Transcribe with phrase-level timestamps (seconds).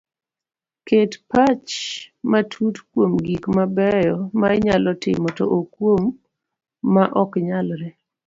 [0.87, 1.71] Ket pach
[2.31, 6.03] matut kuom gik mabeyo ma inyalo timo to ok kuom
[6.93, 7.89] ma oknyalre